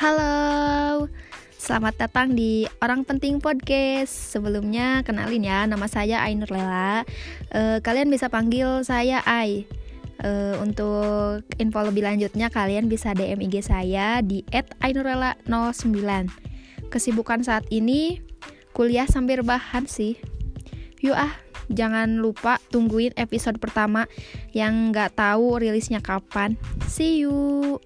Halo, 0.00 1.12
selamat 1.60 2.00
datang 2.00 2.32
di 2.32 2.64
Orang 2.80 3.04
Penting 3.04 3.36
Podcast. 3.36 4.32
Sebelumnya 4.32 5.04
kenalin 5.04 5.44
ya, 5.44 5.68
nama 5.68 5.84
saya 5.92 6.24
Ainur 6.24 6.48
Lela. 6.48 7.04
Uh, 7.52 7.84
kalian 7.84 8.08
bisa 8.08 8.32
panggil 8.32 8.80
saya 8.80 9.20
Ai. 9.28 9.68
Uh, 10.24 10.56
untuk 10.64 11.44
info 11.60 11.84
lebih 11.84 12.08
lanjutnya 12.08 12.48
kalian 12.48 12.88
bisa 12.88 13.12
DM 13.12 13.44
IG 13.44 13.60
saya 13.60 14.24
di 14.24 14.40
@ainurlela09. 14.80 16.32
Kesibukan 16.88 17.44
saat 17.44 17.68
ini 17.68 18.24
kuliah 18.72 19.04
sambil 19.04 19.44
rebahan 19.44 19.84
sih. 19.84 20.16
Yuk 21.04 21.12
ah, 21.12 21.36
jangan 21.68 22.24
lupa 22.24 22.56
tungguin 22.72 23.12
episode 23.20 23.60
pertama 23.60 24.08
yang 24.56 24.96
nggak 24.96 25.12
tahu 25.12 25.60
rilisnya 25.60 26.00
kapan. 26.00 26.56
See 26.88 27.20
you. 27.20 27.76